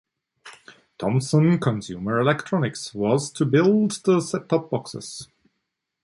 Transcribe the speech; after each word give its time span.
Thomson 0.97 1.59
Consumer 1.59 2.19
Electronics 2.21 2.91
was 2.95 3.29
to 3.33 3.45
build 3.45 3.91
the 4.03 4.19
set-top 4.19 4.71
boxes. 4.71 5.27